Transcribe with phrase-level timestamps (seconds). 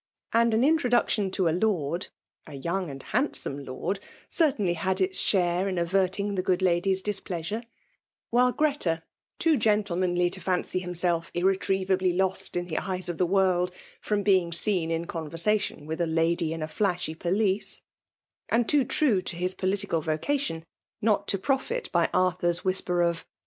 [0.33, 2.07] And an introduction to a Lord—
[2.47, 3.99] a young and handsome Lord—
[4.41, 7.61] certainly had its share in averting the good lady's displeasure;
[8.31, 9.03] while Oreta^
[9.37, 14.23] too gentlemanly to fancy himself irre trievably lost in the eyes of the world* from
[14.23, 17.83] being seen in conversation with a lady in a flashy pelisse*
[18.49, 20.65] and too true to his political vocation
[20.99, 23.25] not to profit by Arthur's whisper of^— FBKALE DOMINATION.